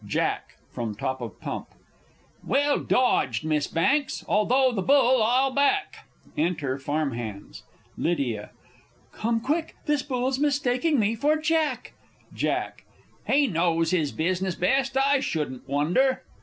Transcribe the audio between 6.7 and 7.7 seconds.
Farm hands.